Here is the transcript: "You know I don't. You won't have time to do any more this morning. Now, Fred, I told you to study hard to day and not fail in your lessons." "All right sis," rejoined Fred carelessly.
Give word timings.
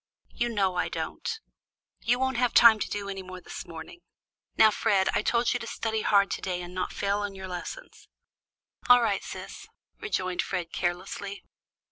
"You 0.31 0.49
know 0.49 0.73
I 0.77 0.89
don't. 0.89 1.29
You 2.01 2.17
won't 2.17 2.37
have 2.37 2.55
time 2.55 2.79
to 2.79 2.89
do 2.89 3.07
any 3.07 3.21
more 3.21 3.39
this 3.39 3.67
morning. 3.67 3.99
Now, 4.57 4.71
Fred, 4.71 5.09
I 5.13 5.21
told 5.21 5.53
you 5.53 5.59
to 5.59 5.67
study 5.67 6.01
hard 6.01 6.31
to 6.31 6.41
day 6.41 6.59
and 6.63 6.73
not 6.73 6.91
fail 6.91 7.21
in 7.21 7.35
your 7.35 7.47
lessons." 7.47 8.07
"All 8.89 9.03
right 9.03 9.23
sis," 9.23 9.67
rejoined 9.99 10.41
Fred 10.41 10.73
carelessly. 10.73 11.43